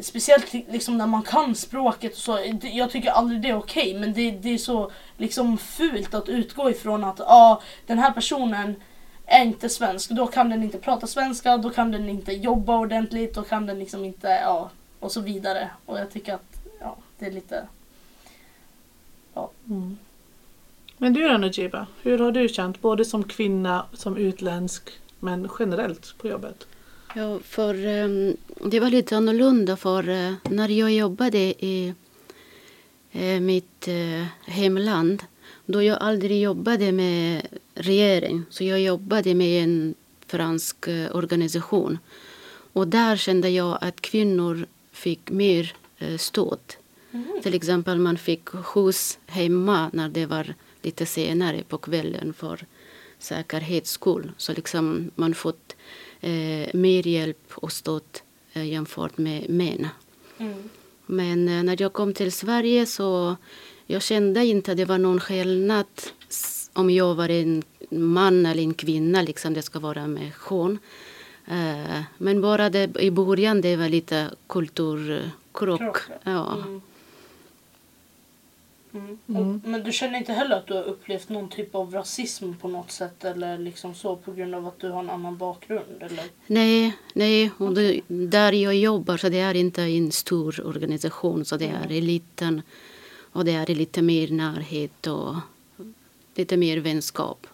Speciellt 0.00 0.52
liksom 0.52 0.98
när 0.98 1.06
man 1.06 1.22
kan 1.22 1.54
språket 1.54 2.12
och 2.12 2.18
så. 2.18 2.38
Jag 2.62 2.90
tycker 2.90 3.10
aldrig 3.10 3.42
det 3.42 3.48
är 3.48 3.56
okej 3.56 3.94
men 3.94 4.12
det, 4.12 4.30
det 4.30 4.54
är 4.54 4.58
så 4.58 4.90
liksom 5.16 5.58
fult 5.58 6.14
att 6.14 6.28
utgå 6.28 6.70
ifrån 6.70 7.04
att 7.04 7.18
ja, 7.18 7.62
den 7.86 7.98
här 7.98 8.12
personen 8.12 8.74
är 9.26 9.44
inte 9.44 9.68
svensk. 9.68 10.10
Då 10.10 10.26
kan 10.26 10.50
den 10.50 10.62
inte 10.62 10.78
prata 10.78 11.06
svenska, 11.06 11.56
då 11.56 11.70
kan 11.70 11.90
den 11.90 12.08
inte 12.08 12.32
jobba 12.32 12.78
ordentligt, 12.78 13.34
då 13.34 13.42
kan 13.42 13.66
den 13.66 13.78
liksom 13.78 14.04
inte, 14.04 14.28
ja, 14.28 14.70
och 15.00 15.12
så 15.12 15.20
vidare. 15.20 15.70
Och 15.86 15.98
jag 15.98 16.10
tycker 16.10 16.34
att 16.34 16.62
ja, 16.80 16.96
det 17.18 17.26
är 17.26 17.32
lite... 17.32 17.66
Mm. 19.68 19.96
Men 20.98 21.12
du 21.12 21.28
då 21.28 21.38
Najiba, 21.38 21.86
hur 22.02 22.18
har 22.18 22.32
du 22.32 22.48
känt 22.48 22.80
både 22.80 23.04
som 23.04 23.24
kvinna, 23.24 23.86
som 23.92 24.16
utländsk 24.16 24.90
men 25.20 25.48
generellt 25.58 26.18
på 26.18 26.28
jobbet? 26.28 26.66
Ja, 27.14 27.38
för 27.38 27.86
ehm, 27.86 28.36
det 28.64 28.80
var 28.80 28.90
lite 28.90 29.16
annorlunda 29.16 29.76
för 29.76 30.08
eh, 30.08 30.32
när 30.42 30.68
jag 30.68 30.92
jobbade 30.92 31.38
i 31.38 31.94
eh, 33.12 33.40
mitt 33.40 33.88
eh, 33.88 34.26
hemland 34.46 35.22
då 35.66 35.82
jag 35.82 35.98
aldrig 36.00 36.42
jobbade 36.42 36.92
med 36.92 37.46
regering, 37.74 38.42
så 38.50 38.64
jag 38.64 38.80
jobbade 38.80 39.34
med 39.34 39.64
en 39.64 39.94
fransk 40.26 40.88
organisation. 41.12 41.98
Och 42.72 42.88
där 42.88 43.16
kände 43.16 43.48
jag 43.48 43.78
att 43.80 44.00
kvinnor 44.00 44.66
fick 44.96 45.30
mer 45.30 45.74
eh, 45.98 46.16
stöd. 46.16 46.74
Till 47.42 47.54
exempel 47.54 47.98
man 47.98 48.18
fick 48.18 48.48
skjuts 48.48 49.18
hemma 49.26 49.90
när 49.92 50.08
det 50.08 50.26
var 50.26 50.54
lite 50.82 51.06
senare 51.06 51.62
på 51.68 51.78
kvällen 51.78 52.32
för 52.32 52.66
säkerhets 53.18 53.90
skull. 53.90 54.32
Så 54.36 54.52
liksom 54.52 55.10
man 55.14 55.34
fått 55.34 55.76
eh, 56.20 56.68
mer 56.74 57.06
hjälp 57.06 57.52
och 57.54 57.72
stöd 57.72 58.02
eh, 58.52 58.64
jämfört 58.64 59.18
med 59.18 59.50
män. 59.50 59.88
Mm. 60.38 60.68
Men 61.06 61.48
eh, 61.48 61.62
när 61.62 61.82
jag 61.82 61.92
kom 61.92 62.14
till 62.14 62.32
Sverige 62.32 62.86
så 62.86 63.36
jag 63.86 64.02
kände 64.02 64.44
inte 64.44 64.70
att 64.70 64.76
det 64.76 64.84
var 64.84 64.98
någon 64.98 65.20
skillnad 65.20 65.86
om 66.72 66.90
jag 66.90 67.14
var 67.14 67.28
en 67.28 67.62
man 67.90 68.46
eller 68.46 68.62
en 68.62 68.74
kvinna. 68.74 69.22
Liksom 69.22 69.54
det 69.54 69.62
ska 69.62 69.78
vara 69.78 70.06
med 70.06 70.32
kön. 70.34 70.78
Eh, 71.46 72.02
men 72.18 72.40
bara 72.40 72.70
det, 72.70 73.00
i 73.00 73.10
början 73.10 73.60
det 73.60 73.76
var 73.76 73.88
lite 73.88 74.30
kulturkrock. 74.46 75.80
Krock, 75.80 75.98
Ja. 76.22 76.52
Mm. 76.54 76.80
Mm. 78.94 79.18
Och, 79.26 79.68
men 79.68 79.82
du 79.82 79.92
känner 79.92 80.18
inte 80.18 80.32
heller 80.32 80.56
att 80.56 80.66
du 80.66 80.74
har 80.74 80.82
upplevt 80.82 81.28
någon 81.28 81.48
typ 81.48 81.74
av 81.74 81.92
rasism 81.92 82.52
på 82.52 82.68
något 82.68 82.90
sätt 82.90 83.24
eller 83.24 83.58
liksom 83.58 83.94
så 83.94 84.16
på 84.16 84.32
grund 84.32 84.54
av 84.54 84.66
att 84.66 84.78
du 84.78 84.90
har 84.90 85.00
en 85.00 85.10
annan 85.10 85.36
bakgrund? 85.36 86.02
Eller? 86.02 86.24
Nej, 86.46 86.96
nej. 87.14 87.50
Och 87.58 87.74
det, 87.74 88.00
där 88.08 88.52
jag 88.52 88.74
jobbar 88.74 89.16
så 89.16 89.28
det 89.28 89.38
är 89.38 89.54
inte 89.54 89.82
en 89.82 90.12
stor 90.12 90.66
organisation 90.66 91.44
så 91.44 91.56
det 91.56 91.66
är 91.66 91.90
en 91.90 92.06
liten 92.06 92.62
och 93.32 93.44
det 93.44 93.52
är 93.52 93.66
lite 93.66 94.02
mer 94.02 94.28
närhet 94.28 95.06
och 95.06 95.34
lite 96.34 96.56
mer 96.56 96.76
vänskap. 96.76 97.46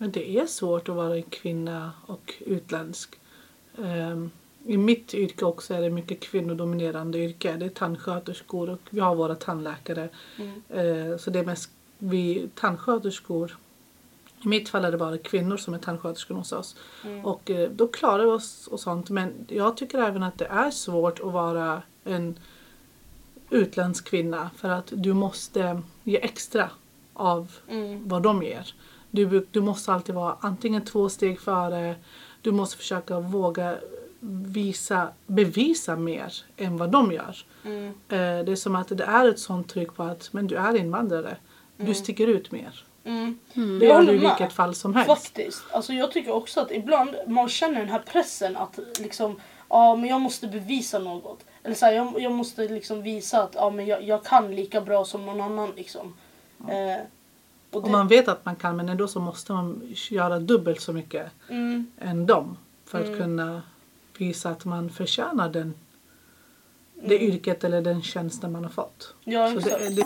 Mm. 0.00 0.10
Men 0.10 0.10
det 0.10 0.38
är 0.38 0.46
svårt 0.46 0.88
att 0.88 0.94
vara 0.96 1.16
en 1.16 1.22
kvinna 1.22 1.92
och 2.06 2.34
utländsk. 2.46 3.18
Ehm, 3.78 4.30
I 4.66 4.76
mitt 4.76 5.14
yrke 5.14 5.44
också 5.44 5.74
är 5.74 5.80
det 5.80 5.90
mycket 5.90 6.20
kvinnodominerande 6.20 7.18
yrke. 7.18 7.56
Det 7.56 7.64
är 7.66 7.70
tandsköterskor 7.70 8.70
och 8.70 8.80
vi 8.90 9.00
har 9.00 9.14
våra 9.14 9.34
tandläkare. 9.34 10.08
Eh, 10.68 11.16
så 11.18 11.30
det 11.30 11.38
är 11.38 11.44
mest 11.44 11.70
vi 11.98 12.48
tandsköterskor. 12.54 13.56
I 14.44 14.48
mitt 14.48 14.68
fall 14.68 14.84
är 14.84 14.90
det 14.92 14.98
bara 14.98 15.18
kvinnor 15.18 15.56
som 15.56 15.74
är 15.74 15.78
tandsköterskor 15.78 16.34
hos 16.34 16.52
oss. 16.52 16.76
Och 17.24 17.50
eh, 17.50 17.70
då 17.70 17.88
klarar 17.88 18.24
vi 18.24 18.30
oss 18.30 18.66
och 18.66 18.80
sånt. 18.80 19.10
Men 19.10 19.32
jag 19.48 19.76
tycker 19.76 19.98
även 19.98 20.22
att 20.22 20.38
det 20.38 20.46
är 20.46 20.70
svårt 20.70 21.20
att 21.20 21.32
vara 21.32 21.82
en 22.04 22.38
utländsk 23.50 24.04
kvinna 24.08 24.50
för 24.56 24.68
att 24.68 24.92
du 24.96 25.12
måste 25.12 25.82
ge 26.04 26.16
extra 26.24 26.70
av 27.14 27.52
Mm. 27.68 28.08
vad 28.08 28.22
de 28.22 28.42
ger. 28.42 28.74
Du, 29.10 29.46
du 29.50 29.60
måste 29.60 29.92
alltid 29.92 30.14
vara 30.14 30.36
antingen 30.40 30.84
två 30.84 31.08
steg 31.08 31.40
före, 31.40 31.94
du 32.42 32.52
måste 32.52 32.76
försöka 32.76 33.20
våga 33.20 33.76
visa, 34.20 35.08
bevisa 35.26 35.96
mer 35.96 36.32
än 36.56 36.76
vad 36.76 36.90
de 36.90 37.12
gör. 37.12 37.36
Mm. 37.64 37.86
Eh, 37.86 38.44
Det 38.44 38.52
är 38.52 38.56
som 38.56 38.76
att 38.76 38.88
det 38.88 39.04
är 39.04 39.28
ett 39.28 39.38
sånt 39.38 39.68
tryck 39.68 39.94
på 39.94 40.02
att 40.02 40.28
men 40.32 40.46
du 40.46 40.56
är 40.56 40.76
invandrare, 40.76 41.36
du 41.76 41.94
sticker 41.94 42.26
ut 42.26 42.52
mer. 42.52 42.84
Mm. 43.04 43.38
Det 43.54 43.86
gör 43.86 43.94
håller 43.94 44.12
du 44.12 44.18
i 44.18 44.20
vilket 44.20 44.52
fall 44.52 44.74
som 44.74 44.94
helst. 44.94 45.08
Faktiskt. 45.10 45.62
Alltså 45.72 45.92
jag 45.92 46.12
tycker 46.12 46.32
också 46.32 46.60
att 46.60 46.70
ibland 46.70 47.10
man 47.26 47.48
känner 47.48 47.80
den 47.80 47.88
här 47.88 48.02
pressen 48.12 48.56
att 48.56 48.78
liksom, 49.00 49.40
ja 49.68 49.96
men 49.96 50.10
jag 50.10 50.20
måste 50.20 50.46
bevisa 50.46 50.98
något. 50.98 51.44
Eller 51.62 51.74
så 51.74 51.86
här, 51.86 51.92
jag, 51.92 52.20
jag 52.20 52.32
måste 52.32 52.68
liksom 52.68 53.02
visa 53.02 53.42
att 53.42 53.54
ja, 53.54 53.70
men 53.70 53.86
jag, 53.86 54.02
jag 54.02 54.24
kan 54.24 54.54
lika 54.54 54.80
bra 54.80 55.04
som 55.04 55.26
någon 55.26 55.40
annan 55.40 55.72
liksom. 55.76 56.14
Eh, 56.68 57.00
och 57.70 57.76
Och 57.76 57.82
det, 57.82 57.90
man 57.90 58.08
vet 58.08 58.28
att 58.28 58.44
man 58.44 58.56
kan 58.56 58.76
men 58.76 58.88
ändå 58.88 59.08
så 59.08 59.20
måste 59.20 59.52
man 59.52 59.82
göra 60.10 60.38
dubbelt 60.38 60.80
så 60.80 60.92
mycket 60.92 61.30
mm, 61.48 61.86
än 61.98 62.26
dem. 62.26 62.56
För 62.84 63.00
att 63.00 63.18
kunna 63.18 63.62
visa 64.18 64.50
att 64.50 64.64
man 64.64 64.90
förtjänar 64.90 65.48
den, 65.48 65.74
det 67.08 67.22
yrket 67.22 67.64
eller 67.64 67.82
den 67.82 68.02
tjänsten 68.02 68.52
man 68.52 68.64
har 68.64 68.70
fått. 68.70 69.14
ja, 69.24 69.50
Så 69.50 69.60
det, 69.60 69.88
det, 69.96 70.04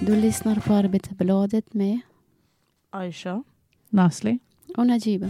Du 0.00 0.16
lyssnar 0.16 0.56
på 0.56 0.72
Arbetarbladet 0.74 1.74
med 1.74 2.00
Aisha. 2.90 3.42
Nasli. 3.88 4.38
och 4.76 4.86
Najiba. 4.86 5.26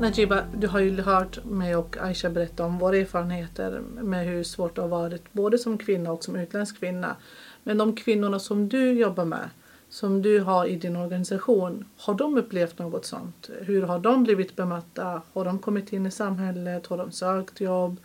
Najiba, 0.00 0.44
du 0.56 0.66
har 0.66 0.80
ju 0.80 1.00
hört 1.00 1.44
mig 1.44 1.76
och 1.76 1.96
Aisha 2.00 2.30
berätta 2.30 2.64
om 2.64 2.78
våra 2.78 2.96
erfarenheter 2.96 3.80
med 4.02 4.26
hur 4.26 4.42
svårt 4.42 4.74
det 4.74 4.80
har 4.80 4.88
varit 4.88 5.32
både 5.32 5.58
som 5.58 5.78
kvinna 5.78 6.12
och 6.12 6.24
som 6.24 6.36
utländsk 6.36 6.78
kvinna. 6.78 7.16
Men 7.62 7.78
de 7.78 7.96
kvinnorna 7.96 8.38
som 8.38 8.68
du 8.68 8.92
jobbar 8.92 9.24
med, 9.24 9.50
som 9.88 10.22
du 10.22 10.40
har 10.40 10.66
i 10.66 10.76
din 10.76 10.96
organisation, 10.96 11.84
har 11.96 12.14
de 12.14 12.38
upplevt 12.38 12.78
något 12.78 13.06
sånt? 13.06 13.50
Hur 13.60 13.82
har 13.82 13.98
de 13.98 14.24
blivit 14.24 14.56
bemötta? 14.56 15.22
Har 15.32 15.44
de 15.44 15.58
kommit 15.58 15.92
in 15.92 16.06
i 16.06 16.10
samhället? 16.10 16.86
Har 16.86 16.98
de 16.98 17.12
sökt 17.12 17.60
jobb? 17.60 17.96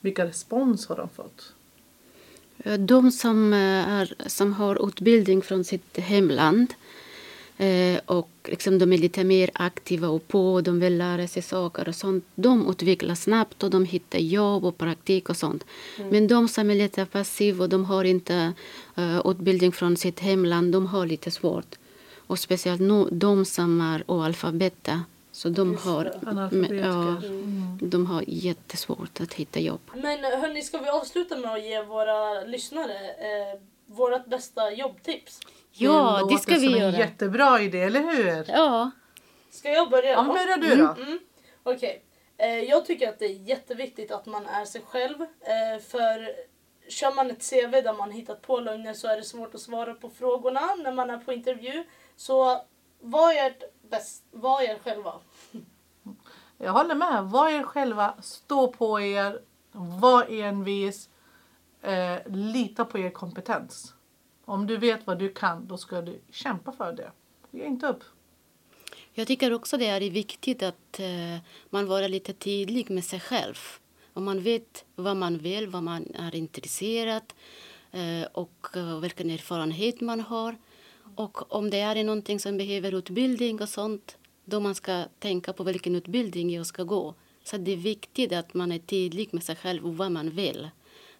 Vilka 0.00 0.24
respons 0.24 0.86
har 0.86 0.96
de 0.96 1.08
fått? 1.08 1.52
De 2.78 3.10
som, 3.10 3.52
är, 3.52 4.14
som 4.26 4.52
har 4.52 4.88
utbildning 4.88 5.42
från 5.42 5.64
sitt 5.64 5.98
hemland 5.98 6.74
eh, 7.56 8.00
och 8.06 8.30
liksom 8.44 8.78
de 8.78 8.92
är 8.92 8.98
lite 8.98 9.24
mer 9.24 9.50
aktiva 9.54 10.08
och 10.08 10.28
på, 10.28 10.60
de 10.60 10.80
vill 10.80 10.98
lära 10.98 11.28
sig 11.28 11.42
saker 11.42 11.88
och 11.88 11.94
sånt. 11.94 12.24
De 12.34 12.70
utvecklas 12.70 13.22
snabbt 13.22 13.62
och 13.62 13.70
de 13.70 13.84
hittar 13.84 14.18
jobb 14.18 14.64
och 14.64 14.78
praktik 14.78 15.28
och 15.28 15.36
sånt. 15.36 15.64
Men 16.10 16.28
de 16.28 16.48
som 16.48 16.70
är 16.70 16.74
lite 16.74 17.06
passiva 17.06 17.64
och 17.64 17.70
de 17.70 17.84
har 17.84 18.04
inte 18.04 18.52
eh, 18.96 19.20
utbildning 19.24 19.72
från 19.72 19.96
sitt 19.96 20.20
hemland, 20.20 20.72
de 20.72 20.86
har 20.86 21.06
lite 21.06 21.30
svårt. 21.30 21.78
Och 22.26 22.38
speciellt 22.38 22.80
no, 22.80 23.08
de 23.10 23.44
som 23.44 23.80
är 23.80 24.04
analfabeter. 24.06 25.00
Så 25.32 25.48
de 25.48 25.76
har, 25.76 26.04
ja, 26.70 27.22
de 27.80 28.06
har 28.06 28.24
jättesvårt 28.26 29.20
att 29.20 29.34
hitta 29.34 29.60
jobb. 29.60 29.80
Men 29.94 30.24
hörni, 30.24 30.62
ska 30.62 30.78
vi 30.78 30.88
avsluta 30.88 31.36
med 31.36 31.52
att 31.52 31.64
ge 31.64 31.82
våra 31.82 32.44
lyssnare 32.44 33.10
eh, 33.10 33.60
vårt 33.86 34.26
bästa 34.26 34.72
jobbtips? 34.72 35.40
Ja, 35.78 36.14
det 36.16 36.20
låter 36.20 36.36
ska 36.36 36.52
vi 36.52 36.60
som 36.60 36.74
en 36.74 36.80
göra. 36.80 36.96
jättebra 36.98 37.60
idé, 37.60 37.80
eller 37.82 38.00
hur? 38.00 38.44
Ja. 38.48 38.90
Ska 39.50 39.70
jag 39.72 39.90
börja 39.90 40.10
Ja, 40.12 40.22
börja 40.22 40.56
du 40.56 40.76
då. 40.76 41.02
Mm. 41.02 41.18
Okej. 41.62 42.02
Eh, 42.38 42.48
jag 42.48 42.86
tycker 42.86 43.08
att 43.08 43.18
det 43.18 43.24
är 43.24 43.48
jätteviktigt 43.48 44.10
att 44.12 44.26
man 44.26 44.46
är 44.46 44.64
sig 44.64 44.82
själv. 44.88 45.22
Eh, 45.22 45.82
för 45.88 46.28
kör 46.88 47.14
man 47.14 47.30
ett 47.30 47.50
CV 47.50 47.70
där 47.82 47.92
man 47.92 48.10
hittat 48.10 48.42
på 48.42 48.60
lögner 48.60 48.94
så 48.94 49.08
är 49.08 49.16
det 49.16 49.22
svårt 49.24 49.54
att 49.54 49.60
svara 49.60 49.94
på 49.94 50.10
frågorna 50.10 50.60
när 50.84 50.92
man 50.92 51.10
är 51.10 51.18
på 51.18 51.32
intervju. 51.32 51.84
Så 52.16 52.62
var 53.00 53.32
ert 53.32 53.62
bäst, 53.90 54.24
var 54.30 54.62
er 54.62 54.78
själva. 54.84 55.12
Jag 56.58 56.72
håller 56.72 56.94
med. 56.94 57.24
Var 57.24 57.48
er 57.48 57.62
själva, 57.62 58.14
stå 58.22 58.68
på 58.68 59.00
er, 59.00 59.40
Var 59.72 60.26
envis. 60.30 61.08
Eh, 61.82 62.16
lita 62.26 62.84
på 62.84 62.98
er 62.98 63.10
kompetens. 63.10 63.94
Om 64.48 64.66
du 64.66 64.76
vet 64.76 65.06
vad 65.06 65.18
du 65.18 65.28
kan, 65.28 65.66
då 65.66 65.76
ska 65.76 66.00
du 66.02 66.20
kämpa 66.30 66.72
för 66.72 66.92
det. 66.92 67.10
Ge 67.50 67.66
inte 67.66 67.86
upp. 67.86 68.04
Jag 69.12 69.26
tycker 69.26 69.52
också 69.52 69.76
det 69.76 69.86
är 69.86 70.10
viktigt 70.10 70.62
att 70.62 71.00
eh, 71.00 71.38
man 71.70 71.86
vara 71.86 72.08
lite 72.08 72.32
tydlig 72.32 72.90
med 72.90 73.04
sig 73.04 73.20
själv. 73.20 73.54
Om 74.12 74.24
man 74.24 74.42
vet 74.42 74.84
vad 74.94 75.16
man 75.16 75.38
vill, 75.38 75.66
vad 75.68 75.82
man 75.82 76.14
är 76.14 76.34
intresserad 76.34 77.22
eh, 77.92 78.26
och 78.32 78.66
eh, 78.76 79.00
vilken 79.00 79.30
erfarenhet 79.30 80.00
man 80.00 80.20
har. 80.20 80.56
Och 81.16 81.54
om 81.54 81.70
det 81.70 81.80
är 81.80 82.04
någonting 82.04 82.40
som 82.40 82.56
behöver 82.56 82.94
utbildning 82.94 83.60
och 83.60 83.68
sånt, 83.68 84.16
då 84.44 84.60
man 84.60 84.74
ska 84.74 85.04
tänka 85.18 85.52
på 85.52 85.64
vilken 85.64 85.94
utbildning 85.94 86.50
jag 86.50 86.66
ska 86.66 86.82
gå. 86.82 87.14
Så 87.44 87.56
det 87.56 87.72
är 87.72 87.76
viktigt 87.76 88.32
att 88.32 88.54
man 88.54 88.72
är 88.72 88.78
tydlig 88.78 89.34
med 89.34 89.42
sig 89.42 89.56
själv 89.56 89.86
och 89.86 89.96
vad 89.96 90.12
man 90.12 90.30
vill. 90.30 90.68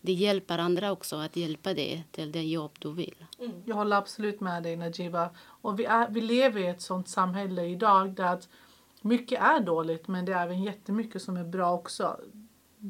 Det 0.07 0.13
hjälper 0.13 0.59
andra 0.59 0.93
också 0.93 1.17
att 1.17 1.37
hjälpa 1.37 1.75
dig 1.75 2.07
till 2.11 2.33
det 2.33 2.43
jobb 2.43 2.71
du 2.79 2.93
vill. 2.93 3.25
Jag 3.65 3.77
håller 3.77 3.97
absolut 3.97 4.41
med 4.41 4.63
dig 4.63 4.77
Najiba. 4.77 5.31
Och 5.39 5.79
vi, 5.79 5.85
är, 5.85 6.09
vi 6.11 6.21
lever 6.21 6.61
i 6.61 6.67
ett 6.67 6.83
sånt 6.83 7.09
samhälle 7.09 7.65
idag 7.65 8.15
där 8.15 8.25
att 8.25 8.49
mycket 9.01 9.41
är 9.41 9.61
dåligt 9.61 10.09
men 10.09 10.25
det 10.25 10.33
är 10.33 10.43
även 10.43 10.63
jättemycket 10.63 11.23
som 11.23 11.37
är 11.37 11.45
bra 11.45 11.73
också. 11.73 12.21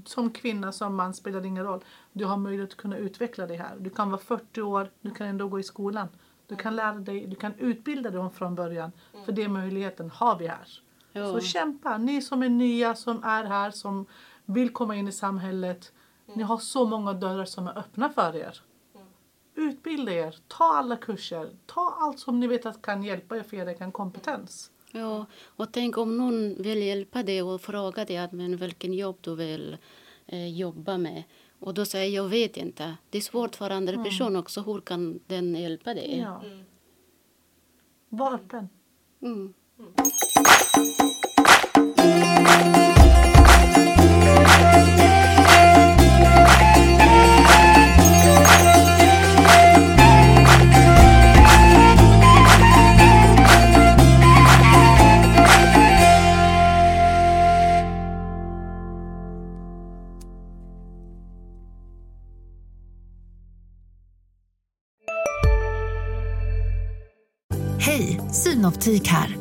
Som 0.04 0.30
kvinna, 0.30 0.72
som 0.72 0.96
man 0.96 1.14
spelar 1.14 1.40
det 1.40 1.48
ingen 1.48 1.64
roll. 1.64 1.84
Du 2.12 2.24
har 2.24 2.36
möjlighet 2.36 2.70
att 2.70 2.76
kunna 2.76 2.96
utveckla 2.96 3.46
dig 3.46 3.56
här. 3.56 3.76
Du 3.78 3.90
kan 3.90 4.10
vara 4.10 4.20
40 4.20 4.62
år, 4.62 4.90
du 5.00 5.10
kan 5.10 5.26
ändå 5.26 5.48
gå 5.48 5.60
i 5.60 5.62
skolan. 5.62 6.08
Du 6.46 6.56
kan 6.56 6.76
lära 6.76 6.94
dig, 6.94 7.26
du 7.26 7.36
kan 7.36 7.54
utbilda 7.54 8.10
dig 8.10 8.30
från 8.30 8.54
början. 8.54 8.92
För 9.24 9.32
den 9.32 9.52
möjligheten 9.52 10.10
har 10.10 10.38
vi 10.38 10.46
här. 10.46 10.68
Ja. 11.12 11.32
Så 11.32 11.40
kämpa, 11.40 11.98
ni 11.98 12.22
som 12.22 12.42
är 12.42 12.48
nya, 12.48 12.94
som 12.94 13.24
är 13.24 13.44
här, 13.44 13.70
som 13.70 14.06
vill 14.44 14.72
komma 14.72 14.96
in 14.96 15.08
i 15.08 15.12
samhället. 15.12 15.92
Ni 16.34 16.42
har 16.42 16.58
så 16.58 16.84
många 16.86 17.12
dörrar 17.12 17.44
som 17.44 17.66
är 17.66 17.78
öppna 17.78 18.10
för 18.10 18.36
er. 18.36 18.60
Utbilda 19.54 20.12
er, 20.12 20.36
ta 20.48 20.64
alla 20.64 20.96
kurser, 20.96 21.50
ta 21.66 21.96
allt 22.00 22.18
som 22.18 22.40
ni 22.40 22.46
vet 22.46 22.66
att 22.66 22.82
kan 22.82 23.02
hjälpa 23.02 23.36
er 23.36 23.42
för 23.42 23.56
er 23.56 23.66
egen 23.66 23.92
kompetens. 23.92 24.70
Ja, 24.92 25.26
och 25.46 25.72
tänk 25.72 25.98
om 25.98 26.18
någon 26.18 26.62
vill 26.62 26.82
hjälpa 26.82 27.22
dig 27.22 27.42
och 27.42 27.60
fråga 27.60 28.04
dig 28.04 28.16
att, 28.16 28.32
men 28.32 28.56
vilken 28.56 28.92
jobb 28.92 29.16
du 29.20 29.36
vill 29.36 29.76
eh, 30.26 30.48
jobba 30.48 30.98
med. 30.98 31.22
Och 31.58 31.74
då 31.74 31.84
säger 31.84 32.16
jag 32.16 32.28
vet 32.28 32.56
inte. 32.56 32.96
Det 33.10 33.18
är 33.18 33.22
svårt 33.22 33.56
för 33.56 33.70
andra 33.70 34.04
personer 34.04 34.40
också. 34.40 34.60
Hur 34.60 34.80
kan 34.80 35.20
den 35.26 35.54
hjälpa 35.54 35.94
dig? 35.94 36.18
Ja. 36.18 36.42
Var 38.08 38.34
öppen. 38.34 38.68
Mm. 39.22 39.54
Hej, 41.96 42.95
Synoptik 68.86 69.08
här. 69.08 69.36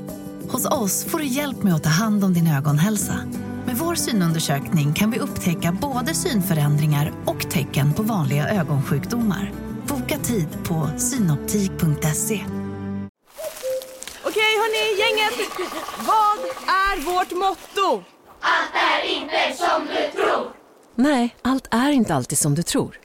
Hos 0.49 0.65
oss 0.65 1.05
får 1.05 1.19
du 1.19 1.25
hjälp 1.25 1.63
med 1.63 1.75
att 1.75 1.83
ta 1.83 1.89
hand 1.89 2.23
om 2.23 2.33
din 2.33 2.47
ögonhälsa. 2.47 3.19
Med 3.65 3.77
vår 3.77 3.95
synundersökning 3.95 4.93
kan 4.93 5.11
vi 5.11 5.19
upptäcka 5.19 5.77
både 5.81 6.13
synförändringar 6.13 7.13
och 7.25 7.49
tecken 7.49 7.93
på 7.93 8.03
vanliga 8.03 8.49
ögonsjukdomar. 8.49 9.51
Boka 9.87 10.17
tid 10.17 10.47
på 10.63 10.89
synoptik.se. 10.97 12.45
Okej 14.23 14.53
hörni, 14.61 14.99
gänget! 14.99 15.49
Vad 15.97 16.39
är 16.67 17.05
vårt 17.05 17.31
motto? 17.31 18.03
Nej, 20.95 21.35
allt 21.41 21.67
är 21.71 21.91
inte 21.91 22.15
alltid 22.15 22.37
som 22.37 22.55
du 22.55 22.63
tror. 22.63 23.04